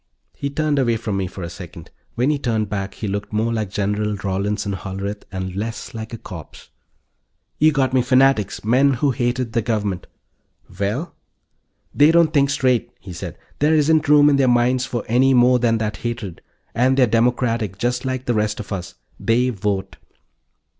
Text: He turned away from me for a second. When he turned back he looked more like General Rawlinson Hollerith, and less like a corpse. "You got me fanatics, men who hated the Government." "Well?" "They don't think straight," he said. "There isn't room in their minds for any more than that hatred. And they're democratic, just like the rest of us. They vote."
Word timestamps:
He 0.33 0.49
turned 0.49 0.79
away 0.79 0.97
from 0.97 1.15
me 1.17 1.27
for 1.27 1.43
a 1.43 1.49
second. 1.51 1.91
When 2.15 2.31
he 2.31 2.39
turned 2.39 2.69
back 2.69 2.95
he 2.95 3.07
looked 3.07 3.31
more 3.31 3.53
like 3.53 3.69
General 3.69 4.15
Rawlinson 4.15 4.73
Hollerith, 4.73 5.25
and 5.31 5.55
less 5.55 5.93
like 5.93 6.11
a 6.11 6.17
corpse. 6.17 6.69
"You 7.59 7.71
got 7.71 7.93
me 7.93 8.01
fanatics, 8.01 8.63
men 8.63 8.93
who 8.95 9.11
hated 9.11 9.53
the 9.53 9.61
Government." 9.61 10.07
"Well?" 10.79 11.13
"They 11.93 12.09
don't 12.09 12.33
think 12.33 12.49
straight," 12.49 12.89
he 12.99 13.13
said. 13.13 13.37
"There 13.59 13.75
isn't 13.75 14.09
room 14.09 14.27
in 14.27 14.37
their 14.37 14.47
minds 14.47 14.87
for 14.87 15.03
any 15.07 15.35
more 15.35 15.59
than 15.59 15.77
that 15.77 15.97
hatred. 15.97 16.41
And 16.73 16.97
they're 16.97 17.05
democratic, 17.05 17.77
just 17.77 18.03
like 18.03 18.25
the 18.25 18.33
rest 18.33 18.59
of 18.59 18.71
us. 18.73 18.95
They 19.19 19.51
vote." 19.51 19.97